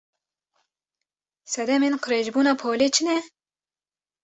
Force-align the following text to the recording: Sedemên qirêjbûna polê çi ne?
Sedemên 1.53 1.95
qirêjbûna 2.03 2.53
polê 2.61 2.87
çi 2.95 3.03
ne? 3.07 3.17